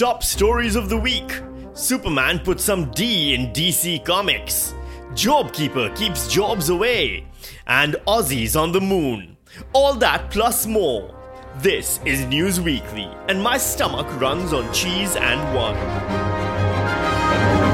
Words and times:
top 0.00 0.22
stories 0.22 0.76
of 0.76 0.88
the 0.88 0.96
week. 0.96 1.42
Superman 1.74 2.38
puts 2.38 2.64
some 2.64 2.90
D 2.92 3.34
in 3.34 3.52
DC 3.52 4.02
Comics. 4.02 4.72
Jobkeeper 5.10 5.94
keeps 5.94 6.26
jobs 6.26 6.70
away. 6.70 7.26
And 7.66 7.96
Aussies 8.06 8.58
on 8.58 8.72
the 8.72 8.80
moon. 8.80 9.36
All 9.74 9.92
that 9.96 10.30
plus 10.30 10.66
more. 10.66 11.14
This 11.58 12.00
is 12.06 12.24
News 12.24 12.62
Weekly, 12.62 13.10
and 13.28 13.42
my 13.42 13.58
stomach 13.58 14.06
runs 14.18 14.54
on 14.54 14.72
cheese 14.72 15.16
and 15.16 15.54
wine. 15.54 17.69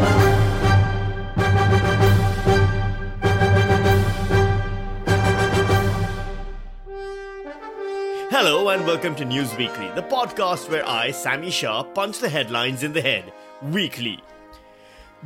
Hello 8.39 8.69
and 8.69 8.85
welcome 8.87 9.15
to 9.15 9.25
News 9.25 9.57
Weekly, 9.57 9.91
the 9.95 10.03
podcast 10.03 10.69
where 10.69 10.87
I, 10.87 11.11
Sami 11.11 11.51
Shah, 11.51 11.83
punch 11.83 12.19
the 12.19 12.29
headlines 12.29 12.83
in 12.83 12.93
the 12.93 13.01
head 13.01 13.33
weekly. 13.63 14.23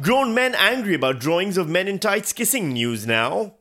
Grown 0.00 0.32
men 0.32 0.54
angry 0.54 0.94
about 0.94 1.18
drawings 1.18 1.56
of 1.58 1.68
men 1.68 1.88
in 1.88 1.98
tights 1.98 2.32
kissing 2.32 2.68
news 2.68 3.08
now. 3.08 3.54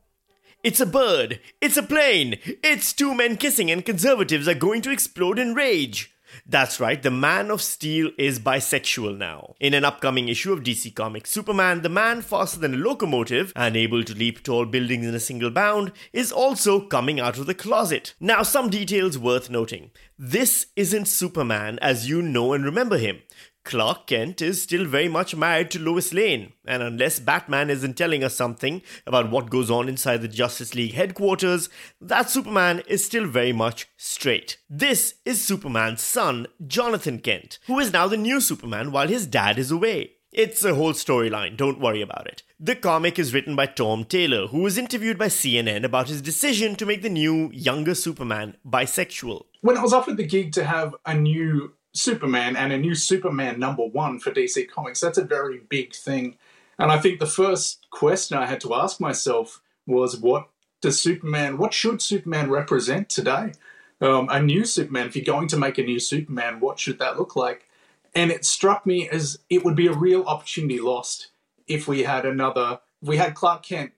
It's 0.64 0.80
a 0.80 0.86
bird, 0.86 1.40
it's 1.62 1.78
a 1.78 1.82
plane, 1.82 2.38
it's 2.64 2.94
two 2.94 3.16
men 3.16 3.38
kissing, 3.38 3.72
and 3.72 3.84
conservatives 3.84 4.48
are 4.48 4.54
going 4.54 4.84
to 4.84 4.92
explode 4.92 5.40
in 5.40 5.56
rage. 5.56 6.14
That's 6.46 6.80
right, 6.80 7.02
the 7.02 7.12
Man 7.12 7.52
of 7.52 7.62
Steel 7.62 8.12
is 8.18 8.40
bisexual 8.40 9.18
now. 9.18 9.56
In 9.60 9.74
an 9.74 9.86
upcoming 9.86 10.30
issue 10.30 10.54
of 10.54 10.64
DC 10.64 10.94
Comics 10.96 11.32
Superman, 11.32 11.82
the 11.82 11.90
man 11.90 12.22
faster 12.22 12.60
than 12.60 12.74
a 12.74 12.78
locomotive 12.78 13.54
and 13.56 13.76
able 13.76 14.04
to 14.04 14.14
leap 14.14 14.44
tall 14.44 14.66
buildings 14.66 15.06
in 15.06 15.16
a 15.16 15.20
single 15.20 15.52
bound 15.52 15.92
is 16.14 16.32
also 16.32 16.80
coming 16.80 17.20
out 17.20 17.38
of 17.38 17.46
the 17.46 17.54
closet. 17.54 18.14
Now, 18.20 18.44
some 18.44 18.70
details 18.70 19.18
worth 19.18 19.50
noting. 19.50 19.92
This 20.18 20.68
isn't 20.76 21.08
Superman 21.08 21.80
as 21.82 22.10
you 22.10 22.22
know 22.22 22.54
and 22.54 22.66
remember 22.66 22.98
him. 22.98 23.22
Clark 23.64 24.08
Kent 24.08 24.42
is 24.42 24.62
still 24.62 24.86
very 24.86 25.08
much 25.08 25.36
married 25.36 25.70
to 25.72 25.80
Lois 25.80 26.14
Lane, 26.14 26.54
and 26.66 26.82
unless 26.82 27.20
Batman 27.20 27.70
isn't 27.70 27.98
telling 27.98 28.24
us 28.24 28.36
something 28.36 28.82
about 29.06 29.30
what 29.30 29.50
goes 29.50 29.70
on 29.70 29.88
inside 29.88 30.22
the 30.22 30.28
Justice 30.28 30.74
League 30.74 30.94
headquarters, 30.94 31.70
that 32.02 32.30
Superman 32.30 32.82
is 32.88 33.06
still 33.06 33.28
very 33.28 33.54
much 33.54 33.88
straight. 33.98 34.58
This 34.70 35.16
is 35.26 35.44
Superman's 35.44 36.02
son, 36.02 36.48
Jonathan 36.66 37.20
Kent, 37.20 37.60
who 37.68 37.80
is 37.80 37.94
now 37.94 38.08
the 38.08 38.18
new 38.18 38.42
Superman 38.42 38.92
while 38.92 39.08
his 39.08 39.28
dad 39.28 39.60
is 39.60 39.72
away. 39.72 40.14
It's 40.32 40.64
a 40.64 40.76
whole 40.76 40.94
storyline, 40.94 41.58
don't 41.58 41.80
worry 41.80 42.02
about 42.02 42.28
it. 42.28 42.44
The 42.60 42.76
comic 42.76 43.18
is 43.18 43.34
written 43.34 43.56
by 43.56 43.66
Tom 43.66 44.06
Taylor, 44.06 44.48
who 44.48 44.60
was 44.60 44.78
interviewed 44.78 45.18
by 45.18 45.26
CNN 45.26 45.84
about 45.84 46.08
his 46.08 46.22
decision 46.22 46.76
to 46.76 46.86
make 46.86 47.02
the 47.02 47.10
new, 47.10 47.50
younger 47.52 47.96
Superman 47.96 48.56
bisexual. 48.68 49.46
When 49.62 49.78
I 49.78 49.82
was 49.82 49.92
offered 49.92 50.18
the 50.18 50.28
gig 50.28 50.52
to 50.54 50.66
have 50.66 50.96
a 51.06 51.16
new 51.16 51.74
Superman 52.00 52.56
and 52.56 52.72
a 52.72 52.78
new 52.78 52.96
Superman 52.96 53.60
number 53.60 53.84
one 53.84 54.20
for 54.20 54.32
DC 54.32 54.70
Comics. 54.70 55.02
That's 55.02 55.18
a 55.18 55.24
very 55.24 55.62
big 55.70 55.94
thing. 55.94 56.38
And 56.78 56.92
I 56.92 56.98
think 56.98 57.20
the 57.20 57.28
first 57.28 57.86
question 57.92 58.38
I 58.38 58.46
had 58.46 58.62
to 58.62 58.74
ask 58.74 59.00
myself 59.00 59.62
was 59.86 60.18
what 60.18 60.50
does 60.82 61.00
Superman, 61.00 61.58
what 61.58 61.74
should 61.74 62.02
Superman 62.02 62.50
represent 62.50 63.10
today? 63.10 63.54
Um, 64.02 64.30
a 64.30 64.42
new 64.42 64.64
Superman, 64.64 65.08
if 65.08 65.16
you're 65.16 65.26
going 65.26 65.50
to 65.50 65.58
make 65.58 65.78
a 65.78 65.84
new 65.84 66.00
Superman, 66.00 66.62
what 66.62 66.80
should 66.80 67.00
that 67.00 67.18
look 67.18 67.36
like? 67.36 67.68
And 68.16 68.32
it 68.32 68.46
struck 68.46 68.86
me 68.86 69.10
as 69.10 69.40
it 69.50 69.66
would 69.66 69.76
be 69.76 69.88
a 69.88 69.94
real 69.94 70.24
opportunity 70.24 70.80
lost 70.80 71.32
if 71.68 71.88
we 71.88 72.04
had 72.04 72.26
another, 72.26 72.80
if 73.02 73.10
we 73.10 73.18
had 73.18 73.36
Clark 73.36 73.64
Kent 73.64 73.92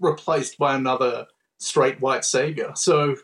replaced 0.00 0.58
by 0.58 0.74
another 0.74 1.26
straight 1.58 2.00
white 2.00 2.24
savior. 2.24 2.72
So 2.74 3.16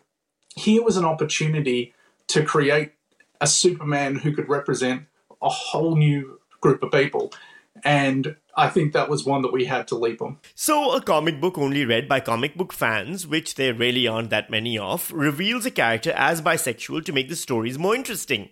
here 0.55 0.83
was 0.83 0.97
an 0.97 1.05
opportunity 1.05 1.95
to 2.29 2.45
create 2.45 2.93
a 3.41 3.47
Superman 3.47 4.17
who 4.17 4.33
could 4.33 4.49
represent 4.49 5.05
a 5.43 5.49
whole 5.49 5.97
new 5.97 6.41
group 6.61 6.83
of 6.83 6.91
people. 6.93 7.33
And 7.85 8.37
I 8.57 8.69
think 8.69 8.93
that 8.93 9.09
was 9.09 9.25
one 9.25 9.43
that 9.43 9.53
we 9.53 9.65
had 9.65 9.89
to 9.89 9.95
leap 9.95 10.21
on. 10.21 10.39
So, 10.55 10.93
a 10.93 11.01
comic 11.01 11.41
book 11.41 11.57
only 11.57 11.85
read 11.85 12.09
by 12.09 12.21
comic 12.21 12.57
book 12.57 12.73
fans, 12.73 13.27
which 13.27 13.55
there 13.55 13.73
really 13.73 14.07
aren't 14.07 14.31
that 14.31 14.51
many 14.51 14.79
of, 14.79 15.11
reveals 15.13 15.65
a 15.65 15.71
character 15.71 16.13
as 16.13 16.43
bisexual 16.43 17.05
to 17.05 17.13
make 17.13 17.29
the 17.29 17.37
stories 17.37 17.79
more 17.79 17.95
interesting. 17.95 18.51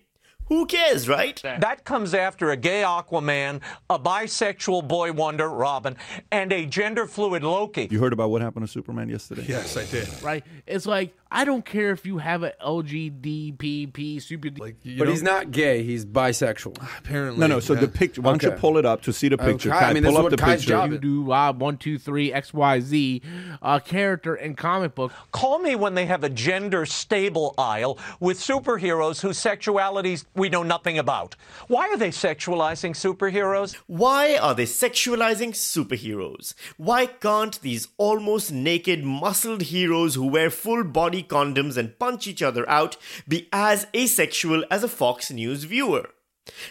Who 0.49 0.67
cares, 0.67 1.09
right? 1.09 1.41
That 1.43 1.85
comes 1.85 2.15
after 2.15 2.51
a 2.51 2.57
gay 2.57 2.83
Aquaman, 2.83 3.61
a 3.91 3.99
bisexual 3.99 4.89
boy 4.89 5.13
wonder, 5.13 5.49
Robin, 5.49 5.97
and 6.31 6.53
a 6.53 6.65
gender 6.67 7.07
fluid 7.07 7.43
Loki. 7.43 7.89
You 7.91 8.01
heard 8.01 8.13
about 8.13 8.31
what 8.31 8.41
happened 8.43 8.67
to 8.67 8.73
Superman 8.73 9.09
yesterday? 9.09 9.45
Yes, 9.47 9.77
I 9.77 9.85
did. 9.85 10.09
Right? 10.23 10.45
It's 10.67 10.87
like 10.87 11.15
I 11.31 11.45
don't 11.45 11.65
care 11.65 11.91
if 11.91 12.07
you 12.07 12.19
have 12.19 12.43
an 12.43 12.53
LGDPP 12.65 14.23
super. 14.23 14.49
Like, 14.57 14.77
you 14.83 14.99
But 14.99 15.05
know, 15.05 15.11
he's 15.11 15.23
not 15.23 15.51
gay. 15.51 15.83
He's 15.83 16.07
bisexual. 16.07 16.77
apparently. 16.99 17.41
No, 17.41 17.47
no. 17.47 17.61
So 17.61 17.75
yeah. 17.75 17.81
the 17.81 17.89
picture. 17.89 18.23
Why 18.23 18.31
don't 18.33 18.43
you 18.43 18.53
pull 18.53 18.79
it 18.79 18.87
up 18.87 19.03
to 19.03 19.13
see 19.13 19.29
the 19.29 19.37
picture? 19.37 19.71
Okay, 19.71 19.79
Kai, 19.79 19.91
I 19.91 19.93
mean, 19.93 20.05
pull 20.05 20.13
this 20.13 20.13
is 20.13 20.19
up 20.19 20.23
what 20.25 20.31
the 20.31 20.37
Kai's 20.39 20.61
picture. 20.61 20.69
job 20.71 20.93
you 20.93 20.99
do 20.99 21.31
uh, 21.31 21.53
one, 21.53 21.77
two, 21.77 21.99
three, 21.99 22.33
X, 22.33 22.55
Y, 22.55 22.81
Z 22.81 23.23
uh, 23.61 23.79
character 23.81 24.35
in 24.35 24.55
comic 24.55 24.95
book. 24.95 25.13
Call 25.33 25.59
me 25.59 25.75
when 25.75 25.95
they 25.95 26.07
have 26.07 26.25
a 26.25 26.31
gender 26.31 26.87
stable 26.87 27.55
aisle 27.59 27.99
with 28.21 28.39
superheroes 28.39 29.21
whose 29.21 29.39
sexualities 29.39 30.25
we 30.39 30.49
know 30.49 30.63
nothing 30.63 30.99
about. 30.99 31.37
Why 31.67 31.89
are 31.89 31.97
they 31.97 32.11
sexualizing 32.11 32.93
superheroes? 32.93 33.75
Why 33.87 34.37
are 34.37 34.55
they 34.55 34.65
sexualizing 34.65 35.51
superheroes? 35.51 36.55
Why 36.77 37.07
can't 37.07 37.61
these 37.61 37.89
almost 37.97 38.53
naked, 38.53 39.05
muscled 39.05 39.63
heroes 39.63 40.15
who 40.15 40.27
wear 40.27 40.51
full 40.51 40.85
body 40.85 41.23
condoms 41.23 41.77
and 41.77 41.99
punch 41.99 42.27
each 42.27 42.43
other 42.43 42.69
out 42.69 42.97
be 43.27 43.49
as 43.53 43.87
asexual 43.95 44.65
as 44.71 44.85
a 44.85 44.89
Fox 44.89 45.31
News 45.31 45.65
viewer? 45.65 46.11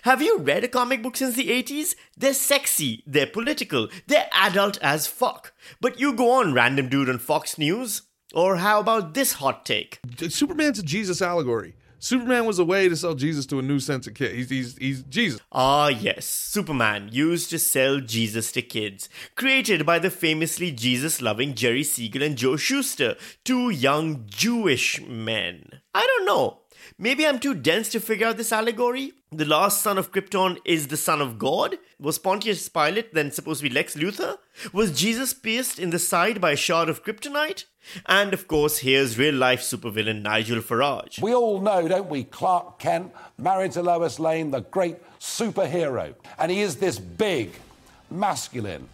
Have 0.04 0.22
you 0.22 0.40
read 0.40 0.64
a 0.64 0.68
comic 0.68 1.04
book 1.04 1.18
since 1.18 1.36
the 1.36 1.50
80s? 1.50 1.96
They're 2.16 2.34
sexy, 2.34 3.04
they're 3.06 3.28
political, 3.28 3.90
they're 4.08 4.30
adult 4.34 4.80
as 4.82 5.08
fuck. 5.08 5.54
But 5.80 6.00
you 6.00 6.14
go 6.14 6.32
on, 6.32 6.54
random 6.54 6.90
dude 6.90 7.10
on 7.10 7.20
Fox 7.20 7.58
News. 7.58 8.04
Or 8.34 8.58
how 8.58 8.82
about 8.82 9.14
this 9.14 9.34
hot 9.34 9.66
take? 9.66 10.00
Superman's 10.30 10.80
a 10.80 10.84
Jesus 10.84 11.22
allegory. 11.22 11.76
Superman 12.00 12.46
was 12.46 12.60
a 12.60 12.66
way 12.66 12.88
to 12.88 12.96
sell 12.96 13.16
Jesus 13.16 13.46
to 13.48 13.60
a 13.60 13.62
new 13.62 13.80
sense 13.80 14.08
of 14.08 14.14
kid. 14.14 14.36
He's, 14.36 14.50
he's, 14.50 14.78
he's 14.78 15.04
Jesus. 15.04 15.42
Ah, 15.52 15.88
yes, 15.88 16.26
Superman 16.26 17.10
used 17.12 17.50
to 17.50 17.60
sell 17.60 18.00
Jesus 18.00 18.52
to 18.52 18.62
kids. 18.62 19.10
Created 19.36 19.86
by 19.86 20.00
the 20.00 20.10
famously 20.10 20.72
Jesus 20.72 21.22
loving 21.22 21.56
Jerry 21.56 21.84
Siegel 21.84 22.24
and 22.24 22.38
Joe 22.38 22.56
Shuster, 22.56 23.16
two 23.44 23.70
young 23.70 24.24
Jewish 24.28 25.02
men. 25.02 25.82
I 25.94 26.06
don't 26.06 26.26
know. 26.26 26.62
Maybe 26.98 27.26
I'm 27.26 27.40
too 27.40 27.54
dense 27.54 27.90
to 27.90 28.00
figure 28.00 28.28
out 28.28 28.38
this 28.38 28.52
allegory. 28.52 29.14
The 29.32 29.46
last 29.46 29.82
son 29.82 29.98
of 29.98 30.12
Krypton 30.12 30.58
is 30.64 30.88
the 30.88 30.98
son 30.98 31.22
of 31.22 31.38
God? 31.38 31.78
Was 32.00 32.18
Pontius 32.18 32.70
Pilate 32.70 33.14
then 33.14 33.32
supposed 33.32 33.62
to 33.62 33.68
be 33.68 33.74
Lex 33.74 33.96
Luthor? 33.96 34.38
Was 34.72 34.98
Jesus 34.98 35.34
pierced 35.34 35.80
in 35.80 35.90
the 35.90 36.00
side 36.00 36.40
by 36.40 36.52
a 36.52 36.56
shard 36.56 36.90
of 36.90 37.04
kryptonite? 37.04 37.66
And 38.06 38.34
of 38.34 38.48
course, 38.48 38.80
here's 38.80 39.18
real 39.18 39.36
life 39.36 39.62
supervillain 39.62 40.22
Nigel 40.22 40.62
Farage. 40.62 41.22
We 41.22 41.34
all 41.34 41.62
know, 41.62 41.88
don't 41.88 42.10
we, 42.10 42.24
Clark 42.24 42.80
Kent, 42.80 43.12
married 43.38 43.74
to 43.74 43.84
Lois 43.84 44.20
Lane, 44.20 44.52
the 44.52 44.62
great 44.62 44.98
superhero. 45.20 46.14
And 46.38 46.52
he 46.52 46.62
is 46.62 46.78
this 46.78 47.00
big, 47.00 47.52
masculine, 48.10 48.88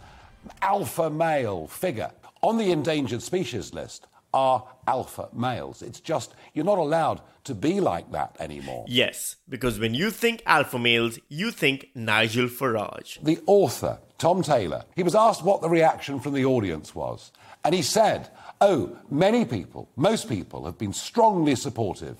alpha 0.62 1.10
male 1.10 1.66
figure. 1.66 2.10
On 2.42 2.58
the 2.58 2.72
endangered 2.72 3.22
species 3.22 3.72
list 3.72 4.06
are 4.32 4.66
alpha 4.86 5.28
males. 5.32 5.80
It's 5.82 6.00
just, 6.00 6.34
you're 6.52 6.64
not 6.64 6.78
allowed 6.78 7.20
to 7.44 7.54
be 7.54 7.80
like 7.80 8.10
that 8.12 8.36
anymore. 8.40 8.84
Yes, 8.88 9.36
because 9.48 9.78
when 9.78 9.94
you 9.94 10.10
think 10.10 10.42
alpha 10.46 10.78
males, 10.78 11.18
you 11.28 11.50
think 11.50 11.90
Nigel 11.94 12.46
Farage. 12.46 13.22
The 13.22 13.40
author, 13.46 13.98
Tom 14.18 14.42
Taylor, 14.42 14.84
he 14.96 15.02
was 15.02 15.14
asked 15.14 15.44
what 15.44 15.60
the 15.60 15.68
reaction 15.68 16.20
from 16.20 16.34
the 16.34 16.44
audience 16.44 16.94
was. 16.94 17.32
And 17.64 17.74
he 17.74 17.82
said, 17.82 18.30
Oh, 18.60 18.96
many 19.10 19.44
people, 19.44 19.88
most 19.96 20.28
people 20.28 20.64
have 20.64 20.78
been 20.78 20.92
strongly 20.92 21.54
supportive, 21.54 22.16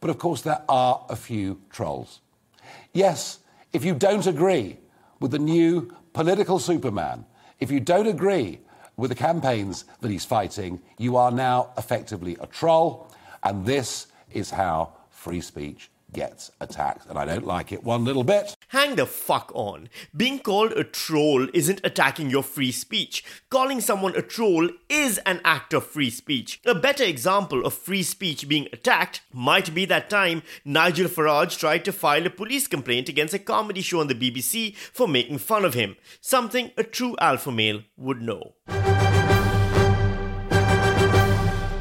but 0.00 0.10
of 0.10 0.18
course 0.18 0.42
there 0.42 0.62
are 0.68 1.04
a 1.08 1.16
few 1.16 1.60
trolls. 1.70 2.20
Yes, 2.92 3.38
if 3.72 3.84
you 3.84 3.94
don't 3.94 4.26
agree 4.26 4.78
with 5.20 5.32
the 5.32 5.38
new 5.38 5.92
political 6.12 6.58
Superman, 6.58 7.24
if 7.58 7.70
you 7.70 7.80
don't 7.80 8.06
agree 8.06 8.60
with 8.96 9.10
the 9.10 9.16
campaigns 9.16 9.84
that 10.00 10.10
he's 10.10 10.24
fighting, 10.24 10.80
you 10.98 11.16
are 11.16 11.30
now 11.30 11.70
effectively 11.76 12.36
a 12.40 12.46
troll, 12.46 13.10
and 13.42 13.64
this 13.64 14.08
is 14.32 14.50
how 14.50 14.94
free 15.10 15.40
speech 15.40 15.90
gets 16.12 16.50
attacked. 16.60 17.06
And 17.06 17.18
I 17.18 17.24
don't 17.24 17.46
like 17.46 17.72
it 17.72 17.84
one 17.84 18.04
little 18.04 18.24
bit. 18.24 18.56
Hang 18.68 18.96
the 18.96 19.06
fuck 19.06 19.50
on. 19.54 19.88
Being 20.16 20.38
called 20.38 20.72
a 20.72 20.84
troll 20.84 21.48
isn't 21.52 21.80
attacking 21.84 22.30
your 22.30 22.42
free 22.42 22.72
speech. 22.72 23.24
Calling 23.50 23.80
someone 23.80 24.16
a 24.16 24.22
troll 24.22 24.70
is 24.88 25.18
an 25.26 25.40
act 25.44 25.74
of 25.74 25.86
free 25.86 26.10
speech. 26.10 26.60
A 26.64 26.74
better 26.74 27.04
example 27.04 27.64
of 27.64 27.74
free 27.74 28.02
speech 28.02 28.48
being 28.48 28.68
attacked 28.72 29.20
might 29.32 29.74
be 29.74 29.84
that 29.86 30.08
time 30.08 30.42
Nigel 30.64 31.08
Farage 31.08 31.58
tried 31.58 31.84
to 31.84 31.92
file 31.92 32.26
a 32.26 32.30
police 32.30 32.66
complaint 32.66 33.08
against 33.08 33.34
a 33.34 33.38
comedy 33.38 33.82
show 33.82 34.00
on 34.00 34.06
the 34.06 34.14
BBC 34.14 34.74
for 34.76 35.06
making 35.06 35.38
fun 35.38 35.64
of 35.64 35.74
him. 35.74 35.96
Something 36.20 36.70
a 36.76 36.84
true 36.84 37.16
alpha 37.20 37.52
male 37.52 37.82
would 37.96 38.22
know. 38.22 38.54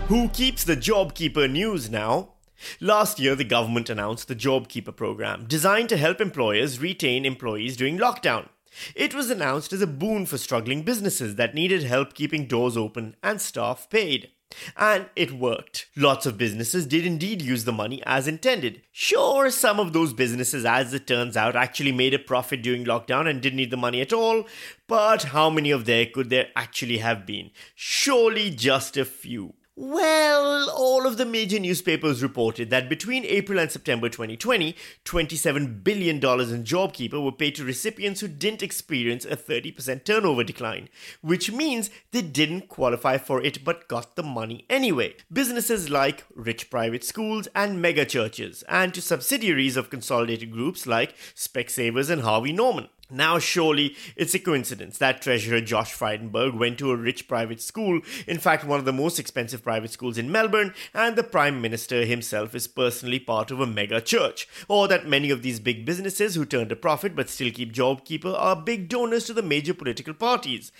Who 0.08 0.30
keeps 0.30 0.64
the 0.64 0.78
JobKeeper 0.78 1.52
news 1.52 1.90
now? 1.90 2.37
Last 2.80 3.20
year, 3.20 3.36
the 3.36 3.44
government 3.44 3.90
announced 3.90 4.28
the 4.28 4.36
JobKeeper 4.36 4.96
program, 4.96 5.46
designed 5.48 5.90
to 5.90 5.98
help 5.98 6.22
employers 6.22 6.80
retain 6.80 7.26
employees 7.26 7.78
during 7.78 7.98
lockdown. 7.98 8.50
It 8.96 9.16
was 9.16 9.30
announced 9.30 9.74
as 9.74 9.82
a 9.82 9.88
boon 9.88 10.26
for 10.26 10.38
struggling 10.38 10.84
businesses 10.84 11.36
that 11.36 11.56
needed 11.56 11.84
help 11.84 12.14
keeping 12.14 12.48
doors 12.48 12.78
open 12.78 13.16
and 13.24 13.42
staff 13.42 13.90
paid. 13.90 14.32
And 14.78 15.08
it 15.16 15.34
worked. 15.34 15.88
Lots 15.96 16.26
of 16.26 16.38
businesses 16.38 16.86
did 16.86 17.06
indeed 17.06 17.42
use 17.42 17.66
the 17.66 17.74
money 17.74 18.02
as 18.06 18.28
intended. 18.28 18.82
Sure, 18.92 19.50
some 19.50 19.80
of 19.80 19.92
those 19.92 20.14
businesses, 20.14 20.64
as 20.64 20.94
it 20.94 21.06
turns 21.06 21.36
out, 21.36 21.56
actually 21.56 21.92
made 21.92 22.14
a 22.14 22.20
profit 22.20 22.62
during 22.62 22.86
lockdown 22.86 23.30
and 23.30 23.42
didn't 23.42 23.58
need 23.58 23.72
the 23.72 23.78
money 23.78 24.00
at 24.00 24.14
all, 24.14 24.46
but 24.88 25.24
how 25.24 25.50
many 25.50 25.70
of 25.70 25.86
there 25.86 26.06
could 26.06 26.30
there 26.30 26.48
actually 26.56 27.00
have 27.00 27.26
been? 27.26 27.52
Surely 27.76 28.50
just 28.50 28.96
a 28.96 29.04
few. 29.04 29.54
Well, 29.80 30.72
all 30.72 31.06
of 31.06 31.18
the 31.18 31.26
major 31.26 31.60
newspapers 31.60 32.24
reported 32.24 32.72
that 32.72 32.90
between 32.90 33.24
April 33.26 33.60
and 33.60 33.72
September 33.72 34.10
2020, 34.10 34.76
$27 35.06 35.84
billion 35.84 36.16
in 36.16 36.22
JobKeeper 36.22 37.24
were 37.24 37.32
paid 37.32 37.54
to 37.58 37.64
recipients 37.64 38.22
who 38.22 38.28
didn't 38.28 38.64
experience 38.64 39.24
a 39.24 39.38
30% 39.38 40.04
turnover 40.04 40.44
decline, 40.44 40.90
which 41.22 41.52
means 41.52 41.92
they 42.10 42.24
didn't 42.24 42.70
qualify 42.70 43.20
for 43.20 43.40
it 43.44 43.64
but 43.64 43.88
got 43.88 44.16
the 44.16 44.24
money 44.24 44.66
anyway. 44.68 45.14
Businesses 45.32 45.92
like 45.92 46.26
rich 46.34 46.72
private 46.72 47.04
schools 47.04 47.48
and 47.54 47.80
mega 47.80 48.04
churches, 48.04 48.64
and 48.68 48.96
to 48.96 49.02
subsidiaries 49.02 49.78
of 49.78 49.92
consolidated 49.92 50.52
groups 50.52 50.88
like 50.88 51.16
Specsavers 51.36 52.10
and 52.10 52.24
Harvey 52.24 52.52
Norman. 52.52 52.90
Now, 53.10 53.40
surely 53.40 53.96
it's 54.18 54.34
a 54.34 54.40
coincidence 54.40 54.98
that 54.98 55.22
Treasurer 55.22 55.62
Josh 55.62 55.94
Frydenberg 55.94 56.58
went 56.58 56.78
to 56.80 56.92
a 56.92 56.98
rich 56.98 57.28
private 57.28 57.62
school, 57.62 58.02
in 58.28 58.38
fact, 58.38 58.66
one 58.66 58.80
of 58.80 58.86
the 58.86 58.92
most 58.92 59.18
expensive 59.18 59.64
private 59.64 59.92
schools 59.92 60.18
in 60.18 60.30
Melbourne, 60.30 60.74
and 60.94 61.16
the 61.16 61.24
Prime 61.24 61.62
Minister 61.62 62.04
himself 62.04 62.54
is 62.54 62.68
personally 62.68 63.20
part 63.20 63.50
of 63.50 63.62
a 63.62 63.66
mega 63.66 64.02
church, 64.02 64.48
or 64.68 64.90
that 64.90 65.08
many 65.08 65.30
of 65.30 65.42
these 65.42 65.62
big 65.62 65.86
businesses 65.86 66.36
who 66.36 66.46
turned 66.46 66.72
a 66.72 66.76
profit 66.76 67.16
but 67.16 67.30
still 67.30 67.50
keep 67.50 67.72
JobKeeper 67.72 68.38
are 68.38 68.58
big 68.58 68.90
donors 68.90 69.24
to 69.26 69.34
the 69.34 69.42
major 69.42 69.74
political 69.74 70.14
parties. 70.14 70.74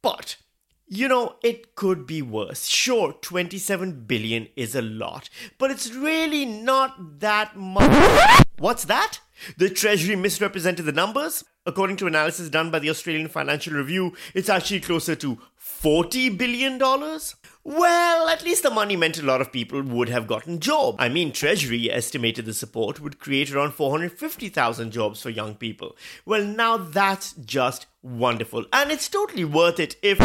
But 0.00 0.36
you 0.86 1.08
know, 1.08 1.36
it 1.42 1.74
could 1.74 2.06
be 2.06 2.20
worse. 2.20 2.66
Sure, 2.66 3.14
27 3.14 4.04
billion 4.04 4.48
is 4.56 4.74
a 4.74 4.82
lot, 4.82 5.30
but 5.56 5.70
it's 5.70 5.90
really 5.90 6.44
not 6.44 7.20
that 7.20 7.56
much. 7.56 8.44
What's 8.58 8.84
that? 8.84 9.20
The 9.56 9.70
Treasury 9.70 10.16
misrepresented 10.16 10.86
the 10.86 10.92
numbers? 10.92 11.44
According 11.64 11.96
to 11.98 12.06
analysis 12.06 12.48
done 12.48 12.70
by 12.70 12.80
the 12.80 12.90
Australian 12.90 13.28
Financial 13.28 13.72
Review, 13.72 14.14
it's 14.34 14.48
actually 14.48 14.80
closer 14.80 15.14
to 15.16 15.38
$40 15.60 16.36
billion? 16.36 16.78
Well, 17.64 18.28
at 18.28 18.44
least 18.44 18.64
the 18.64 18.70
money 18.70 18.96
meant 18.96 19.18
a 19.18 19.22
lot 19.22 19.40
of 19.40 19.52
people 19.52 19.82
would 19.82 20.08
have 20.08 20.26
gotten 20.26 20.58
jobs. 20.58 20.96
I 21.00 21.08
mean, 21.08 21.32
Treasury 21.32 21.90
estimated 21.90 22.46
the 22.46 22.54
support 22.54 23.00
would 23.00 23.20
create 23.20 23.52
around 23.52 23.74
450,000 23.74 24.90
jobs 24.90 25.22
for 25.22 25.30
young 25.30 25.54
people. 25.54 25.96
Well, 26.24 26.44
now 26.44 26.76
that's 26.76 27.32
just 27.34 27.86
wonderful. 28.02 28.64
And 28.72 28.90
it's 28.90 29.08
totally 29.08 29.44
worth 29.44 29.78
it 29.78 29.96
if. 30.02 30.18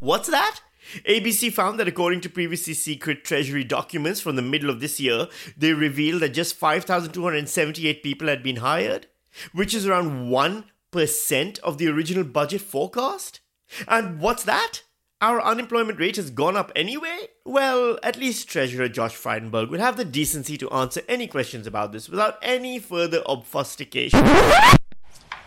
What's 0.00 0.28
that? 0.30 0.60
ABC 1.06 1.52
found 1.52 1.78
that 1.78 1.88
according 1.88 2.20
to 2.22 2.28
previously 2.28 2.74
secret 2.74 3.24
Treasury 3.24 3.64
documents 3.64 4.20
from 4.20 4.36
the 4.36 4.42
middle 4.42 4.70
of 4.70 4.80
this 4.80 5.00
year, 5.00 5.28
they 5.56 5.72
revealed 5.72 6.22
that 6.22 6.34
just 6.34 6.56
5,278 6.56 8.02
people 8.02 8.28
had 8.28 8.42
been 8.42 8.56
hired, 8.56 9.06
which 9.52 9.74
is 9.74 9.86
around 9.86 10.28
1% 10.30 11.58
of 11.60 11.78
the 11.78 11.88
original 11.88 12.24
budget 12.24 12.60
forecast. 12.60 13.40
And 13.88 14.20
what's 14.20 14.44
that? 14.44 14.82
Our 15.20 15.40
unemployment 15.40 16.00
rate 16.00 16.16
has 16.16 16.30
gone 16.30 16.56
up 16.56 16.72
anyway? 16.74 17.28
Well, 17.44 17.96
at 18.02 18.16
least 18.16 18.48
Treasurer 18.48 18.88
Josh 18.88 19.16
Frydenberg 19.16 19.70
will 19.70 19.78
have 19.78 19.96
the 19.96 20.04
decency 20.04 20.58
to 20.58 20.70
answer 20.70 21.02
any 21.08 21.28
questions 21.28 21.66
about 21.66 21.92
this 21.92 22.08
without 22.08 22.38
any 22.42 22.80
further 22.80 23.22
obfuscation. 23.26 24.20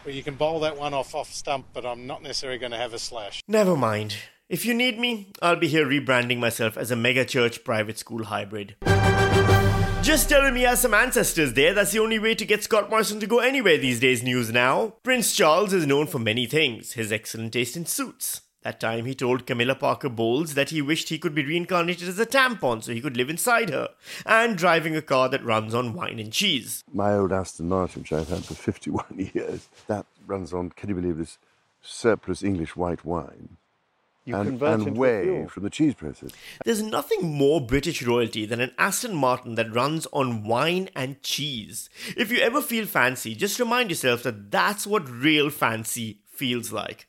Well, 0.06 0.14
you 0.14 0.24
can 0.24 0.36
bowl 0.36 0.62
that 0.62 0.78
one 0.78 0.94
off 0.94 1.14
off 1.14 1.34
stump, 1.34 1.66
but 1.74 1.86
I'm 1.86 2.08
not 2.08 2.24
necessarily 2.24 2.60
going 2.60 2.72
to 2.72 2.78
have 2.78 2.94
a 2.94 3.00
slash. 3.00 3.42
Never 3.48 3.76
mind. 3.76 4.16
If 4.48 4.64
you 4.64 4.76
need 4.76 5.00
me, 5.00 5.32
I'll 5.42 5.56
be 5.56 5.68
here 5.68 5.88
rebranding 5.88 6.38
myself 6.38 6.78
as 6.78 6.92
a 6.92 6.96
mega 6.96 7.26
church 7.26 7.64
private 7.64 7.98
school 7.98 8.26
hybrid. 8.26 8.76
Just 10.04 10.30
telling 10.30 10.54
me 10.54 10.60
he 10.60 10.66
has 10.68 10.82
some 10.82 10.94
ancestors 10.94 11.54
there, 11.54 11.74
that's 11.74 11.94
the 11.94 12.00
only 12.00 12.20
way 12.20 12.36
to 12.36 12.46
get 12.46 12.64
Scott 12.64 12.92
Morrison 12.92 13.20
to 13.22 13.26
go 13.26 13.40
anywhere 13.40 13.80
these 13.80 14.00
days 14.00 14.22
news 14.22 14.52
now. 14.52 14.94
Prince 15.02 15.36
Charles 15.36 15.74
is 15.74 15.88
known 15.88 16.06
for 16.06 16.20
many 16.20 16.46
things, 16.46 16.94
his 16.94 17.12
excellent 17.12 17.54
taste 17.54 17.76
in 17.76 17.88
suits. 17.88 18.42
That 18.62 18.80
time 18.80 19.06
he 19.06 19.16
told 19.16 19.48
Camilla 19.48 19.74
Parker 19.74 20.10
Bowles 20.10 20.54
that 20.54 20.70
he 20.70 20.80
wished 20.80 21.10
he 21.10 21.18
could 21.18 21.34
be 21.34 21.44
reincarnated 21.44 22.08
as 22.08 22.20
a 22.20 22.26
tampon 22.28 22.84
so 22.84 22.94
he 22.94 23.02
could 23.02 23.18
live 23.18 23.32
inside 23.32 23.72
her, 23.72 23.90
and 24.28 24.56
driving 24.56 24.96
a 24.96 25.02
car 25.02 25.28
that 25.30 25.44
runs 25.44 25.74
on 25.74 25.94
wine 25.94 26.20
and 26.20 26.32
cheese. 26.32 26.84
My 26.94 27.16
old 27.16 27.32
Aston 27.32 27.68
Martin, 27.68 28.04
which 28.04 28.14
I've 28.14 28.30
had 28.30 28.46
for 28.46 28.54
51 28.54 29.06
years, 29.34 29.70
that 29.88 30.06
runs 30.28 30.54
on, 30.54 30.70
can 30.70 30.90
you 30.90 30.96
believe 30.96 31.18
this, 31.18 31.40
surplus 31.82 32.44
English 32.44 32.76
white 32.76 33.04
wine. 33.04 33.58
You 34.26 34.36
and, 34.36 34.50
convert 34.50 34.80
and 34.80 34.88
into 34.88 35.00
whey 35.00 35.24
fuel. 35.24 35.48
from 35.48 35.64
the 35.64 35.70
cheese 35.70 35.94
presses. 35.94 36.34
There's 36.66 36.82
nothing 36.82 37.32
more 37.32 37.62
British 37.62 38.02
royalty 38.02 38.48
than 38.48 38.60
an 38.60 38.72
Aston 38.80 39.16
Martin 39.16 39.54
that 39.56 39.74
runs 39.74 40.08
on 40.12 40.44
wine 40.44 40.90
and 40.96 41.22
cheese. 41.22 41.90
If 42.18 42.32
you 42.32 42.40
ever 42.40 42.60
feel 42.60 42.88
fancy, 42.88 43.36
just 43.36 43.60
remind 43.60 43.92
yourself 43.92 44.24
that 44.24 44.50
that's 44.50 44.88
what 44.88 45.08
real 45.08 45.52
fancy 45.52 46.22
feels 46.26 46.72
like. 46.72 47.08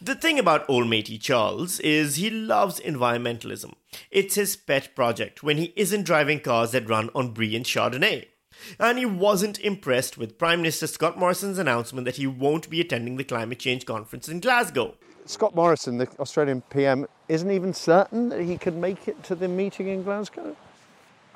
The 0.00 0.14
thing 0.14 0.38
about 0.38 0.68
old 0.68 0.88
matey 0.88 1.18
Charles 1.18 1.80
is 1.80 2.16
he 2.16 2.30
loves 2.30 2.78
environmentalism. 2.78 3.74
It's 4.12 4.36
his 4.36 4.54
pet 4.54 4.94
project 4.94 5.42
when 5.42 5.58
he 5.58 5.72
isn't 5.74 6.04
driving 6.04 6.38
cars 6.38 6.70
that 6.70 6.88
run 6.88 7.10
on 7.16 7.32
brie 7.32 7.56
and 7.56 7.64
Chardonnay. 7.66 8.26
And 8.78 8.98
he 8.98 9.04
wasn't 9.04 9.58
impressed 9.58 10.16
with 10.16 10.38
Prime 10.38 10.62
Minister 10.62 10.86
Scott 10.86 11.18
Morrison's 11.18 11.58
announcement 11.58 12.04
that 12.04 12.16
he 12.16 12.28
won't 12.28 12.70
be 12.70 12.80
attending 12.80 13.16
the 13.16 13.24
climate 13.24 13.58
change 13.58 13.84
conference 13.84 14.28
in 14.28 14.38
Glasgow. 14.38 14.94
Scott 15.26 15.54
Morrison, 15.54 15.98
the 15.98 16.08
Australian 16.18 16.60
PM, 16.70 17.06
isn't 17.28 17.50
even 17.50 17.72
certain 17.72 18.28
that 18.28 18.40
he 18.42 18.58
could 18.58 18.76
make 18.76 19.08
it 19.08 19.22
to 19.24 19.34
the 19.34 19.48
meeting 19.48 19.88
in 19.88 20.02
Glasgow. 20.02 20.56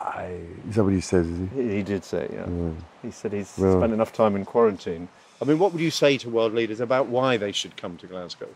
I, 0.00 0.38
is 0.68 0.76
that 0.76 0.84
what 0.84 0.92
he 0.92 1.00
says, 1.00 1.26
is 1.26 1.48
he? 1.54 1.62
He, 1.62 1.76
he 1.76 1.82
did 1.82 2.04
say, 2.04 2.28
yeah. 2.32 2.44
Mm. 2.44 2.76
He 3.02 3.10
said 3.10 3.32
he's 3.32 3.52
Well- 3.58 3.78
spent 3.78 3.92
enough 3.92 4.12
time 4.12 4.36
in 4.36 4.44
quarantine. 4.44 5.08
I 5.40 5.44
mean, 5.44 5.58
what 5.58 5.72
would 5.72 5.80
you 5.80 5.90
say 5.90 6.18
to 6.18 6.28
world 6.28 6.52
leaders 6.52 6.80
about 6.80 7.06
why 7.06 7.36
they 7.36 7.52
should 7.52 7.76
come 7.76 7.96
to 7.98 8.06
Glasgow? 8.06 8.48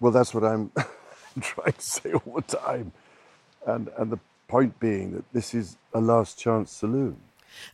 Well, 0.00 0.12
that's 0.12 0.34
what 0.34 0.44
I'm 0.44 0.70
trying 1.40 1.72
to 1.72 1.80
say 1.80 2.12
all 2.12 2.34
the 2.36 2.42
time. 2.42 2.92
And, 3.66 3.88
and 3.96 4.12
the 4.12 4.18
point 4.48 4.78
being 4.78 5.12
that 5.14 5.24
this 5.32 5.54
is 5.54 5.76
a 5.94 6.00
last 6.00 6.38
chance 6.38 6.70
saloon. 6.70 7.16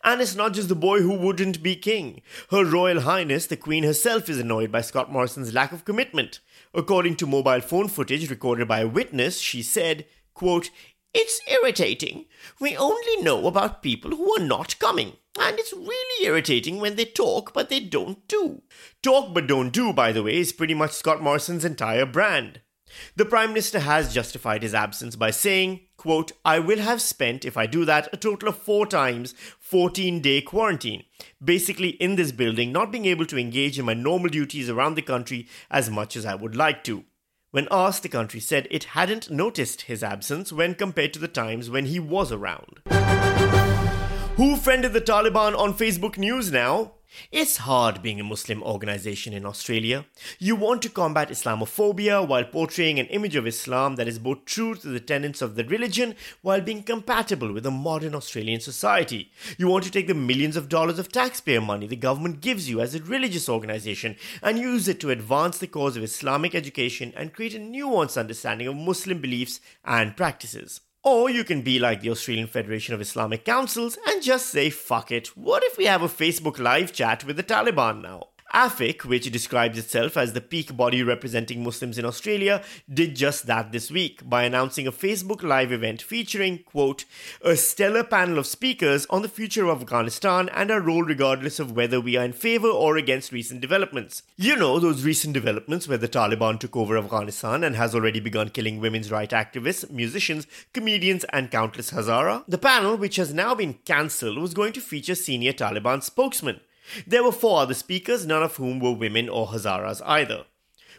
And 0.03 0.21
it's 0.21 0.35
not 0.35 0.55
just 0.55 0.69
the 0.69 0.75
boy 0.75 1.01
who 1.01 1.15
wouldn't 1.15 1.63
be 1.63 1.77
king. 1.77 2.23
Her 2.51 2.65
Royal 2.65 3.03
Highness, 3.03 3.47
the 3.47 3.57
Queen 3.57 3.85
herself, 3.85 4.29
is 4.29 4.39
annoyed 4.39 4.73
by 4.73 4.81
Scott 4.81 5.13
Morrison's 5.13 5.55
lack 5.55 5.73
of 5.73 5.85
commitment. 5.85 6.41
According 6.75 7.17
to 7.17 7.27
mobile 7.27 7.61
phone 7.61 7.89
footage 7.89 8.31
recorded 8.31 8.69
by 8.69 8.81
a 8.81 8.89
witness, 8.89 9.39
she 9.39 9.63
said, 9.63 10.07
quote, 10.35 10.71
It's 11.13 11.41
irritating. 11.51 12.27
We 12.61 12.77
only 12.77 13.23
know 13.23 13.47
about 13.47 13.83
people 13.83 14.13
who 14.13 14.37
are 14.37 14.45
not 14.45 14.79
coming. 14.79 15.15
And 15.39 15.59
it's 15.59 15.73
really 15.73 16.27
irritating 16.27 16.81
when 16.81 16.97
they 16.97 17.05
talk 17.05 17.53
but 17.53 17.69
they 17.69 17.81
don't 17.81 18.27
do. 18.29 18.63
Talk 19.03 19.33
but 19.33 19.47
don't 19.47 19.71
do, 19.71 19.93
by 19.93 20.13
the 20.13 20.23
way, 20.23 20.39
is 20.39 20.53
pretty 20.53 20.75
much 20.75 20.93
Scott 20.93 21.23
Morrison's 21.23 21.65
entire 21.65 22.07
brand. 22.07 22.61
The 23.17 23.25
Prime 23.25 23.51
Minister 23.51 23.81
has 23.81 24.15
justified 24.15 24.63
his 24.63 24.75
absence 24.75 25.17
by 25.17 25.31
saying, 25.31 25.81
quote, 25.97 26.33
I 26.45 26.59
will 26.59 26.79
have 26.79 27.03
spent, 27.03 27.45
if 27.45 27.57
I 27.57 27.67
do 27.67 27.85
that, 27.85 28.09
a 28.13 28.17
total 28.17 28.49
of 28.49 28.57
four 28.57 28.87
times 28.87 29.35
14 29.59 30.21
day 30.21 30.41
quarantine. 30.41 31.05
Basically, 31.43 31.91
in 31.91 32.17
this 32.17 32.33
building, 32.33 32.73
not 32.73 32.91
being 32.91 33.07
able 33.07 33.27
to 33.27 33.39
engage 33.39 33.79
in 33.79 33.85
my 33.85 33.95
normal 33.95 34.31
duties 34.31 34.71
around 34.71 34.95
the 34.95 35.03
country 35.03 35.49
as 35.71 35.91
much 35.91 36.17
as 36.17 36.25
I 36.25 36.35
would 36.35 36.57
like 36.57 36.85
to. 36.85 37.05
When 37.51 37.67
asked, 37.71 38.05
the 38.05 38.09
country 38.09 38.39
said 38.39 38.69
it 38.71 38.85
hadn't 38.85 39.31
noticed 39.31 39.83
his 39.83 40.05
absence 40.05 40.53
when 40.53 40.75
compared 40.75 41.13
to 41.15 41.19
the 41.19 41.29
times 41.29 41.69
when 41.69 41.87
he 41.87 41.99
was 41.99 42.31
around. 42.31 42.81
Who 44.37 44.57
friended 44.57 44.93
the 44.93 45.01
Taliban 45.01 45.59
on 45.59 45.75
Facebook 45.75 46.17
News 46.17 46.53
now? 46.53 46.93
It's 47.33 47.59
hard 47.59 48.03
being 48.03 48.21
a 48.21 48.25
Muslim 48.25 48.63
organization 48.63 49.33
in 49.33 49.45
Australia. 49.45 50.07
You 50.39 50.57
want 50.57 50.83
to 50.83 50.89
combat 50.89 51.29
Islamophobia 51.29 52.27
while 52.27 52.45
portraying 52.45 52.99
an 52.99 53.07
image 53.07 53.37
of 53.37 53.47
Islam 53.47 53.97
that 53.97 54.09
is 54.09 54.19
both 54.19 54.45
true 54.45 54.75
to 54.77 54.89
the 54.89 55.01
tenets 55.01 55.43
of 55.43 55.55
the 55.55 55.65
religion 55.65 56.15
while 56.43 56.61
being 56.61 56.83
compatible 56.83 57.53
with 57.53 57.67
a 57.67 57.71
modern 57.71 58.15
Australian 58.15 58.61
society. 58.61 59.31
You 59.59 59.69
want 59.69 59.85
to 59.85 59.91
take 59.91 60.07
the 60.07 60.15
millions 60.15 60.57
of 60.57 60.69
dollars 60.69 60.99
of 60.99 61.11
taxpayer 61.11 61.61
money 61.61 61.87
the 61.87 61.97
government 61.97 62.41
gives 62.41 62.69
you 62.69 62.81
as 62.81 62.95
a 62.95 63.03
religious 63.03 63.49
organization 63.49 64.17
and 64.43 64.59
use 64.59 64.89
it 64.89 65.01
to 65.01 65.11
advance 65.11 65.59
the 65.59 65.67
cause 65.67 65.97
of 65.97 66.03
Islamic 66.03 66.55
education 66.55 67.13
and 67.17 67.33
create 67.33 67.55
a 67.55 67.59
nuanced 67.59 68.19
understanding 68.19 68.67
of 68.67 68.77
Muslim 68.77 69.21
beliefs 69.21 69.61
and 69.85 70.17
practices. 70.17 70.81
Or 71.03 71.31
you 71.31 71.45
can 71.45 71.63
be 71.63 71.79
like 71.79 72.03
the 72.03 72.11
Australian 72.11 72.47
Federation 72.47 72.95
of 72.95 73.01
Islamic 73.01 73.45
Councils 73.45 73.97
and 74.07 74.23
just 74.23 74.47
say, 74.47 74.69
fuck 74.69 75.11
it, 75.11 75.29
what 75.29 75.63
if 75.65 75.79
we 75.79 75.87
have 75.87 76.03
a 76.03 76.09
Facebook 76.09 76.59
live 76.59 76.93
chat 76.93 77.25
with 77.25 77.37
the 77.37 77.43
Taliban 77.43 78.03
now? 78.03 78.30
AFIC, 78.55 79.05
which 79.05 79.31
describes 79.31 79.79
itself 79.79 80.17
as 80.17 80.33
the 80.33 80.41
peak 80.41 80.77
body 80.77 81.03
representing 81.03 81.63
Muslims 81.63 81.99
in 81.99 82.05
Australia, 82.05 82.63
did 82.93 83.15
just 83.15 83.47
that 83.47 83.73
this 83.73 83.91
week 83.91 84.29
by 84.29 84.43
announcing 84.43 84.87
a 84.87 84.93
Facebook 84.93 85.43
Live 85.43 85.73
event 85.73 86.03
featuring, 86.03 86.59
quote, 86.59 87.05
a 87.43 87.57
stellar 87.57 88.05
panel 88.05 88.39
of 88.39 88.47
speakers 88.47 89.07
on 89.11 89.23
the 89.23 89.29
future 89.29 89.67
of 89.67 89.83
Afghanistan 89.83 90.49
and 90.51 90.71
our 90.71 90.81
role 90.81 91.03
regardless 91.03 91.61
of 91.61 91.73
whether 91.73 92.01
we 92.01 92.17
are 92.17 92.25
in 92.25 92.33
favor 92.33 92.69
or 92.69 92.97
against 92.97 93.33
recent 93.33 93.61
developments. 93.61 94.23
You 94.37 94.57
know, 94.57 94.79
those 94.79 95.05
recent 95.05 95.35
developments 95.35 95.87
where 95.87 95.99
the 95.99 96.09
Taliban 96.09 96.59
took 96.59 96.77
over 96.77 96.99
Afghanistan 96.99 97.63
and 97.63 97.77
has 97.77 97.95
already 97.95 98.21
begun 98.21 98.51
killing 98.51 98.81
women's 98.81 99.11
rights 99.11 99.35
activists, 99.35 99.89
musicians, 99.91 100.47
comedians, 100.73 101.25
and 101.33 101.51
countless 101.51 101.93
Hazara? 101.93 102.45
The 102.49 102.59
panel, 102.59 102.97
which 102.97 103.17
has 103.17 103.33
now 103.33 103.55
been 103.55 103.75
cancelled, 103.85 104.39
was 104.39 104.55
going 104.55 104.73
to 104.73 104.81
feature 104.81 105.15
senior 105.15 105.53
Taliban 105.53 106.03
spokesmen. 106.03 106.61
There 107.07 107.23
were 107.23 107.33
four 107.33 107.61
other 107.61 107.75
speakers, 107.75 108.27
none 108.27 108.43
of 108.43 108.57
whom 108.57 108.81
were 108.81 108.93
women 108.93 109.29
or 109.29 109.49
Hazaras 109.49 110.01
either. 110.05 110.45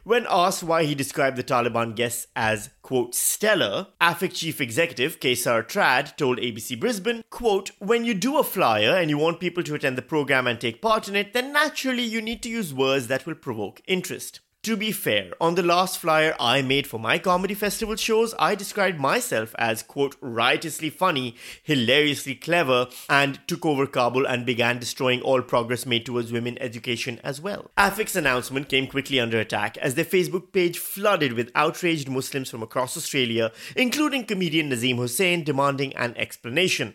When 0.04 0.26
asked 0.28 0.64
why 0.64 0.86
he 0.86 0.96
described 0.96 1.38
the 1.38 1.44
Taliban 1.44 1.96
guests 1.96 2.26
as, 2.36 2.72
quote, 2.82 3.14
stellar, 3.14 3.88
AFIC 4.02 4.34
chief 4.34 4.60
executive 4.60 5.20
Keysar 5.20 5.68
Trad 5.68 6.18
told 6.18 6.40
ABC 6.40 6.80
Brisbane, 6.80 7.24
quote, 7.30 7.70
when 7.78 8.04
you 8.04 8.16
do 8.16 8.40
a 8.40 8.44
flyer 8.44 8.96
and 8.96 9.12
you 9.12 9.20
want 9.20 9.40
people 9.40 9.62
to 9.62 9.76
attend 9.76 10.00
the 10.00 10.02
program 10.02 10.48
and 10.48 10.60
take 10.60 10.82
part 10.82 11.08
in 11.08 11.16
it, 11.16 11.34
then 11.34 11.54
naturally 11.54 12.04
you 12.04 12.20
need 12.20 12.42
to 12.42 12.50
use 12.50 12.74
words 12.74 13.08
that 13.08 13.28
will 13.28 13.36
provoke 13.36 13.82
interest. 13.86 14.40
To 14.66 14.78
be 14.78 14.92
fair, 14.92 15.32
on 15.42 15.56
the 15.56 15.64
last 15.64 15.98
flyer 15.98 16.36
I 16.40 16.62
made 16.62 16.86
for 16.86 17.00
my 17.00 17.18
comedy 17.18 17.56
festival 17.56 17.96
shows, 17.96 18.36
I 18.38 18.54
described 18.54 19.00
myself 19.00 19.56
as, 19.58 19.82
quote, 19.82 20.16
riotously 20.22 20.92
funny, 20.92 21.36
hilariously 21.64 22.36
clever, 22.36 22.88
and 23.10 23.40
took 23.48 23.66
over 23.66 23.88
Kabul 23.88 24.28
and 24.28 24.46
began 24.46 24.78
destroying 24.78 25.20
all 25.24 25.42
progress 25.42 25.88
made 25.88 26.06
towards 26.06 26.32
women 26.32 26.60
education 26.62 27.20
as 27.24 27.42
well. 27.42 27.72
AFIC's 27.76 28.16
announcement 28.16 28.70
came 28.70 28.86
quickly 28.86 29.20
under 29.20 29.40
attack 29.40 29.78
as 29.80 29.96
their 29.96 30.06
Facebook 30.06 30.54
page 30.54 30.78
flooded 30.78 31.34
with 31.34 31.50
outraged 31.56 32.08
Muslims 32.08 32.52
from 32.52 32.62
across 32.62 32.96
Australia, 32.96 33.52
including 33.76 34.26
comedian 34.26 34.70
Nazeem 34.70 34.98
Hussain, 34.98 35.44
demanding 35.44 35.92
an 35.96 36.16
explanation. 36.18 36.94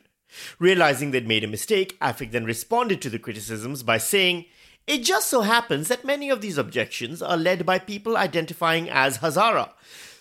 Realizing 0.60 1.10
they'd 1.10 1.26
made 1.26 1.42
a 1.42 1.48
mistake, 1.48 1.98
AFIC 2.00 2.30
then 2.30 2.44
responded 2.44 3.02
to 3.02 3.10
the 3.10 3.18
criticisms 3.18 3.82
by 3.82 3.98
saying, 3.98 4.44
it 4.86 5.02
just 5.02 5.28
so 5.28 5.42
happens 5.42 5.88
that 5.88 6.04
many 6.04 6.30
of 6.30 6.40
these 6.40 6.58
objections 6.58 7.20
are 7.20 7.36
led 7.36 7.66
by 7.66 7.78
people 7.78 8.16
identifying 8.16 8.88
as 8.88 9.18
Hazara. 9.18 9.70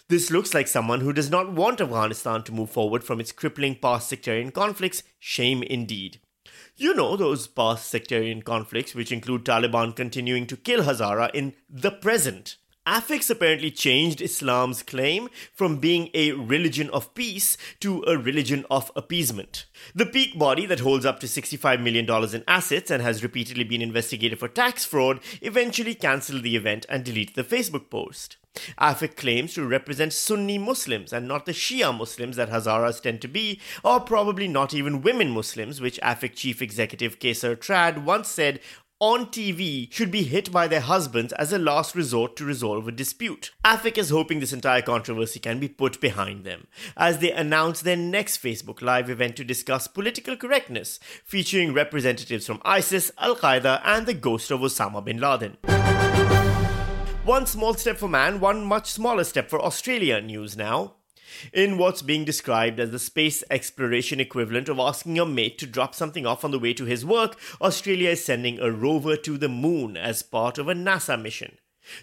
This 0.07 0.29
looks 0.29 0.53
like 0.53 0.67
someone 0.67 1.01
who 1.01 1.13
does 1.13 1.29
not 1.29 1.51
want 1.51 1.81
Afghanistan 1.81 2.43
to 2.43 2.51
move 2.51 2.69
forward 2.69 3.03
from 3.03 3.19
its 3.19 3.31
crippling 3.31 3.75
past 3.75 4.09
sectarian 4.09 4.51
conflicts. 4.51 5.03
Shame 5.19 5.63
indeed. 5.63 6.19
You 6.77 6.93
know 6.93 7.15
those 7.15 7.47
past 7.47 7.89
sectarian 7.89 8.41
conflicts, 8.41 8.93
which 8.93 9.11
include 9.11 9.45
Taliban 9.45 9.95
continuing 9.95 10.45
to 10.47 10.57
kill 10.57 10.83
Hazara 10.83 11.31
in 11.33 11.55
the 11.69 11.91
present. 11.91 12.57
AFIC's 12.87 13.31
apparently 13.31 13.71
changed 13.71 14.21
Islam's 14.21 14.83
claim 14.83 15.29
from 15.51 15.77
being 15.77 16.11
a 16.13 16.33
religion 16.33 16.87
of 16.91 17.15
peace 17.15 17.57
to 17.79 18.03
a 18.03 18.15
religion 18.15 18.63
of 18.69 18.91
appeasement. 18.95 19.65
The 19.95 20.05
peak 20.05 20.37
body 20.37 20.67
that 20.67 20.81
holds 20.81 21.03
up 21.03 21.19
to 21.21 21.25
$65 21.25 21.81
million 21.81 22.07
in 22.33 22.43
assets 22.47 22.91
and 22.91 23.01
has 23.01 23.23
repeatedly 23.23 23.63
been 23.63 23.81
investigated 23.81 24.37
for 24.37 24.47
tax 24.47 24.85
fraud 24.85 25.19
eventually 25.41 25.95
cancelled 25.95 26.43
the 26.43 26.55
event 26.55 26.85
and 26.87 27.03
deleted 27.03 27.35
the 27.35 27.43
Facebook 27.43 27.89
post. 27.89 28.37
AFIC 28.79 29.15
claims 29.15 29.53
to 29.53 29.67
represent 29.67 30.13
Sunni 30.13 30.57
Muslims 30.57 31.11
and 31.11 31.27
not 31.27 31.45
the 31.45 31.51
Shia 31.51 31.95
Muslims 31.95 32.35
that 32.37 32.49
Hazaras 32.49 33.01
tend 33.01 33.21
to 33.21 33.27
be, 33.27 33.59
or 33.83 33.99
probably 33.99 34.47
not 34.47 34.73
even 34.73 35.01
women 35.01 35.31
Muslims, 35.31 35.81
which 35.81 35.99
AFIC 36.01 36.35
chief 36.35 36.61
executive 36.61 37.19
Keysar 37.19 37.57
Trad 37.57 38.03
once 38.03 38.29
said 38.29 38.59
on 38.99 39.25
TV 39.25 39.91
should 39.91 40.09
be 40.09 40.23
hit 40.23 40.51
by 40.51 40.67
their 40.67 40.79
husbands 40.79 41.33
as 41.33 41.51
a 41.51 41.59
last 41.59 41.95
resort 41.95 42.35
to 42.37 42.45
resolve 42.45 42.87
a 42.87 42.91
dispute. 42.91 43.51
AFIC 43.65 43.97
is 43.97 44.09
hoping 44.09 44.39
this 44.39 44.53
entire 44.53 44.81
controversy 44.81 45.39
can 45.39 45.59
be 45.59 45.67
put 45.67 45.99
behind 45.99 46.45
them 46.45 46.67
as 46.95 47.19
they 47.19 47.31
announce 47.31 47.81
their 47.81 47.97
next 47.97 48.41
Facebook 48.41 48.81
Live 48.81 49.09
event 49.09 49.35
to 49.35 49.43
discuss 49.43 49.87
political 49.87 50.37
correctness, 50.37 50.99
featuring 51.25 51.73
representatives 51.73 52.45
from 52.45 52.61
ISIS, 52.63 53.11
Al 53.17 53.35
Qaeda, 53.35 53.81
and 53.83 54.05
the 54.05 54.13
ghost 54.13 54.49
of 54.49 54.61
Osama 54.61 55.03
bin 55.03 55.19
Laden. 55.19 55.57
One 57.25 57.45
small 57.47 57.73
step 57.73 57.97
for 57.97 58.07
man, 58.07 58.39
one 58.39 58.63
much 58.63 58.91
smaller 58.91 59.25
step 59.25 59.49
for 59.49 59.61
Australia 59.61 60.21
news 60.21 60.55
now. 60.55 60.93
In 61.53 61.77
what's 61.77 62.01
being 62.01 62.25
described 62.25 62.79
as 62.79 62.91
the 62.91 62.99
space 62.99 63.43
exploration 63.49 64.19
equivalent 64.19 64.69
of 64.69 64.79
asking 64.79 65.15
your 65.15 65.25
mate 65.25 65.57
to 65.59 65.67
drop 65.67 65.95
something 65.95 66.25
off 66.25 66.43
on 66.43 66.51
the 66.51 66.59
way 66.59 66.73
to 66.73 66.85
his 66.85 67.05
work, 67.05 67.39
Australia 67.61 68.11
is 68.11 68.23
sending 68.23 68.59
a 68.59 68.71
rover 68.71 69.15
to 69.17 69.37
the 69.37 69.49
moon 69.49 69.97
as 69.97 70.23
part 70.23 70.57
of 70.57 70.67
a 70.67 70.73
NASA 70.73 71.21
mission. 71.21 71.57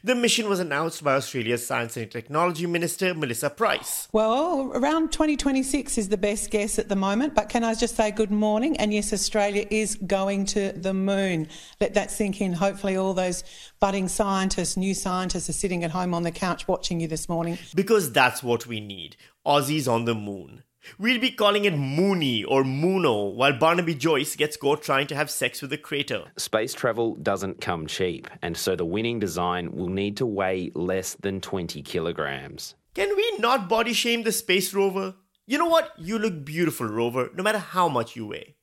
The 0.04 0.14
mission 0.14 0.48
was 0.48 0.60
announced 0.60 1.02
by 1.02 1.14
Australia's 1.14 1.66
Science 1.66 1.96
and 1.96 2.10
Technology 2.10 2.66
Minister, 2.66 3.14
Melissa 3.14 3.50
Price. 3.50 4.08
Well, 4.12 4.72
around 4.74 5.12
2026 5.12 5.98
is 5.98 6.08
the 6.08 6.16
best 6.16 6.50
guess 6.50 6.78
at 6.78 6.88
the 6.88 6.96
moment, 6.96 7.34
but 7.34 7.48
can 7.48 7.64
I 7.64 7.74
just 7.74 7.96
say 7.96 8.10
good 8.10 8.30
morning? 8.30 8.76
And 8.76 8.92
yes, 8.92 9.12
Australia 9.12 9.66
is 9.70 9.96
going 9.96 10.46
to 10.46 10.72
the 10.72 10.94
moon. 10.94 11.48
Let 11.80 11.94
that 11.94 12.10
sink 12.10 12.40
in. 12.40 12.52
Hopefully, 12.52 12.96
all 12.96 13.14
those 13.14 13.44
budding 13.80 14.08
scientists, 14.08 14.76
new 14.76 14.94
scientists, 14.94 15.48
are 15.48 15.54
sitting 15.54 15.84
at 15.84 15.90
home 15.90 16.14
on 16.14 16.22
the 16.22 16.30
couch 16.30 16.68
watching 16.68 17.00
you 17.00 17.08
this 17.08 17.28
morning. 17.28 17.58
Because 17.74 18.12
that's 18.12 18.42
what 18.42 18.66
we 18.66 18.80
need 18.80 19.16
Aussies 19.46 19.90
on 19.92 20.04
the 20.04 20.14
moon. 20.14 20.62
We'll 20.98 21.20
be 21.20 21.30
calling 21.30 21.64
it 21.64 21.76
Mooney 21.76 22.44
or 22.44 22.64
Moono 22.64 23.34
while 23.34 23.52
Barnaby 23.52 23.94
Joyce 23.94 24.36
gets 24.36 24.56
caught 24.56 24.82
trying 24.82 25.06
to 25.08 25.14
have 25.14 25.30
sex 25.30 25.62
with 25.62 25.72
a 25.72 25.78
crater. 25.78 26.32
Space 26.36 26.74
travel 26.74 27.14
doesn't 27.16 27.60
come 27.60 27.86
cheap, 27.86 28.28
and 28.42 28.56
so 28.56 28.76
the 28.76 28.84
winning 28.84 29.18
design 29.18 29.72
will 29.72 29.88
need 29.88 30.16
to 30.16 30.26
weigh 30.26 30.70
less 30.74 31.14
than 31.20 31.40
20 31.40 31.82
kilograms. 31.82 32.74
Can 32.94 33.16
we 33.16 33.38
not 33.38 33.68
body 33.68 33.92
shame 33.92 34.22
the 34.22 34.32
space 34.32 34.74
rover? 34.74 35.14
You 35.46 35.58
know 35.58 35.68
what? 35.68 35.92
You 35.98 36.18
look 36.18 36.44
beautiful, 36.44 36.86
rover, 36.86 37.30
no 37.34 37.42
matter 37.42 37.58
how 37.58 37.88
much 37.88 38.16
you 38.16 38.26
weigh. 38.26 38.56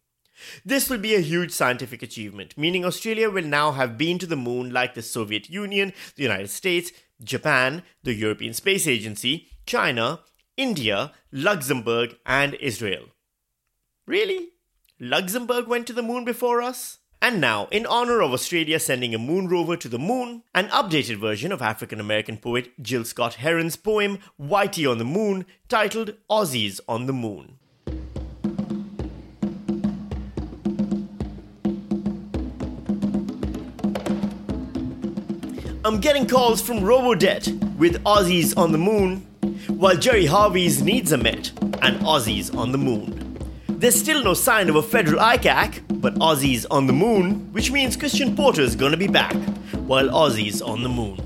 This 0.63 0.89
will 0.89 0.97
be 0.97 1.15
a 1.15 1.19
huge 1.19 1.51
scientific 1.51 2.01
achievement, 2.01 2.57
meaning 2.57 2.85
Australia 2.85 3.29
will 3.29 3.43
now 3.43 3.71
have 3.73 3.97
been 3.97 4.19
to 4.19 4.25
the 4.25 4.37
moon 4.37 4.71
like 4.71 4.93
the 4.93 5.01
Soviet 5.01 5.49
Union, 5.49 5.93
the 6.15 6.23
United 6.23 6.49
States, 6.49 6.91
Japan, 7.21 7.83
the 8.03 8.13
European 8.13 8.53
Space 8.53 8.87
Agency, 8.87 9.47
China, 9.65 10.21
India, 10.59 11.13
Luxembourg, 11.31 12.17
and 12.25 12.53
Israel. 12.55 13.05
Really? 14.05 14.49
Luxembourg 14.99 15.69
went 15.69 15.87
to 15.87 15.93
the 15.93 16.03
moon 16.03 16.25
before 16.25 16.61
us? 16.61 16.97
And 17.21 17.39
now, 17.39 17.69
in 17.71 17.85
honor 17.85 18.21
of 18.21 18.33
Australia 18.33 18.77
sending 18.77 19.15
a 19.15 19.17
moon 19.17 19.47
rover 19.47 19.77
to 19.77 19.87
the 19.87 19.97
moon, 19.97 20.43
an 20.53 20.67
updated 20.67 21.15
version 21.15 21.53
of 21.53 21.61
African 21.61 22.01
American 22.01 22.35
poet 22.35 22.83
Gil 22.83 23.05
Scott-Heron's 23.05 23.77
poem 23.77 24.19
Whitey 24.37 24.89
on 24.89 24.97
the 24.97 25.05
Moon, 25.05 25.45
titled 25.69 26.15
Aussies 26.29 26.81
on 26.89 27.05
the 27.05 27.13
Moon. 27.13 27.55
I'm 35.85 36.01
getting 36.01 36.27
calls 36.27 36.61
from 36.61 36.79
Robodebt 36.79 37.77
with 37.77 38.03
Aussies 38.03 38.57
on 38.57 38.73
the 38.73 38.77
Moon 38.77 39.25
while 39.67 39.97
Gerry 39.97 40.25
Harvey's 40.25 40.81
needs 40.81 41.13
are 41.13 41.17
met 41.17 41.51
and 41.81 41.99
Aussies 42.01 42.55
on 42.55 42.71
the 42.71 42.77
moon. 42.77 43.37
There's 43.67 43.99
still 43.99 44.23
no 44.23 44.33
sign 44.33 44.69
of 44.69 44.75
a 44.75 44.81
federal 44.81 45.19
ICAC, 45.19 46.01
but 46.01 46.15
Aussies 46.15 46.65
on 46.69 46.87
the 46.87 46.93
moon, 46.93 47.51
which 47.53 47.71
means 47.71 47.95
Christian 47.95 48.35
Porter's 48.35 48.75
gonna 48.75 48.97
be 48.97 49.07
back, 49.07 49.35
while 49.87 50.09
Aussies 50.09 50.61
on 50.65 50.83
the 50.83 50.89
moon. 50.89 51.17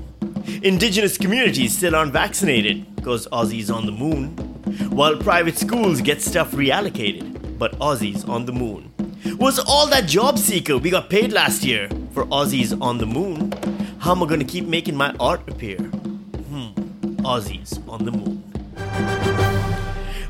Indigenous 0.62 1.18
communities 1.18 1.76
still 1.76 1.96
aren't 1.96 2.12
vaccinated, 2.12 2.94
because 2.96 3.26
Aussies 3.28 3.74
on 3.74 3.86
the 3.86 3.92
moon. 3.92 4.36
While 4.90 5.16
private 5.16 5.58
schools 5.58 6.00
get 6.00 6.22
stuff 6.22 6.52
reallocated, 6.52 7.58
but 7.58 7.78
Aussies 7.78 8.28
on 8.28 8.46
the 8.46 8.52
moon. 8.52 8.92
Was 9.38 9.58
all 9.58 9.86
that 9.88 10.06
job 10.06 10.38
seeker 10.38 10.78
we 10.78 10.90
got 10.90 11.10
paid 11.10 11.32
last 11.32 11.64
year 11.64 11.88
for 12.12 12.24
Aussies 12.26 12.80
on 12.80 12.98
the 12.98 13.06
moon? 13.06 13.52
How 13.98 14.12
am 14.12 14.22
I 14.22 14.26
gonna 14.26 14.44
keep 14.44 14.66
making 14.66 14.96
my 14.96 15.14
art 15.18 15.48
appear? 15.48 15.78
Aussies 17.24 17.86
on 17.88 18.04
the 18.04 18.12
moon. 18.12 18.42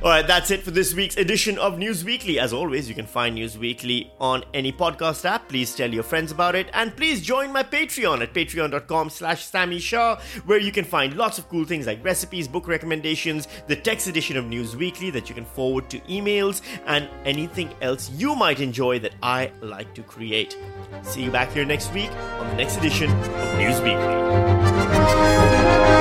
All 0.04 0.10
right, 0.10 0.26
that's 0.26 0.50
it 0.50 0.62
for 0.62 0.70
this 0.70 0.92
week's 0.92 1.16
edition 1.16 1.56
of 1.56 1.78
News 1.78 2.04
Weekly. 2.04 2.38
As 2.38 2.52
always, 2.52 2.90
you 2.90 2.94
can 2.94 3.06
find 3.06 3.36
News 3.36 3.56
Weekly 3.56 4.12
on 4.20 4.44
any 4.52 4.70
podcast 4.70 5.24
app. 5.24 5.48
Please 5.48 5.74
tell 5.74 5.90
your 5.90 6.02
friends 6.02 6.30
about 6.30 6.54
it, 6.54 6.68
and 6.74 6.94
please 6.94 7.22
join 7.22 7.50
my 7.50 7.62
Patreon 7.62 8.20
at 8.20 8.34
patreon.com/slash 8.34 9.46
Sami 9.46 9.78
Shah, 9.78 10.20
where 10.44 10.60
you 10.60 10.72
can 10.72 10.84
find 10.84 11.16
lots 11.16 11.38
of 11.38 11.48
cool 11.48 11.64
things 11.64 11.86
like 11.86 12.04
recipes, 12.04 12.46
book 12.46 12.68
recommendations, 12.68 13.48
the 13.66 13.76
text 13.76 14.06
edition 14.06 14.36
of 14.36 14.44
News 14.44 14.76
Weekly 14.76 15.08
that 15.08 15.30
you 15.30 15.34
can 15.34 15.46
forward 15.46 15.88
to 15.88 15.98
emails, 16.00 16.60
and 16.84 17.08
anything 17.24 17.70
else 17.80 18.10
you 18.10 18.34
might 18.34 18.60
enjoy 18.60 18.98
that 18.98 19.14
I 19.22 19.52
like 19.62 19.94
to 19.94 20.02
create. 20.02 20.54
See 21.02 21.22
you 21.22 21.30
back 21.30 21.50
here 21.52 21.64
next 21.64 21.94
week 21.94 22.10
on 22.38 22.46
the 22.50 22.56
next 22.56 22.76
edition 22.76 23.10
of 23.10 23.56
News 23.56 23.80
Weekly. 23.80 25.43
Thank 25.86 25.98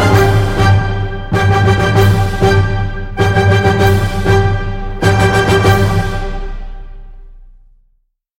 you. 0.00 0.05